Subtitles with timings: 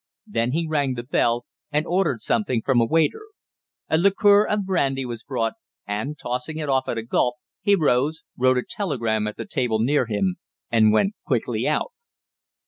[0.25, 3.21] Then he rang the bell, and ordered something from a waiter.
[3.87, 5.53] A liqueur of brandy was brought,
[5.85, 9.77] and, tossing it off at a gulp, he rose, wrote a telegram at the table
[9.77, 10.37] near him,
[10.71, 11.91] and went quickly out.